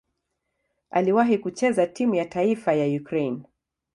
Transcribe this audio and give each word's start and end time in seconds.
Aliwahi 0.89 1.37
kucheza 1.37 1.87
timu 1.87 2.15
ya 2.15 2.25
taifa 2.25 2.73
ya 2.73 2.99
Ukraine. 3.01 3.41